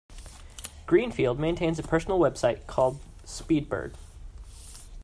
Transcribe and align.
Greenfield 0.87 1.37
maintains 1.39 1.77
a 1.77 1.83
personal 1.83 2.17
Web 2.17 2.35
site 2.35 2.65
called 2.65 2.99
Speedbird. 3.23 3.93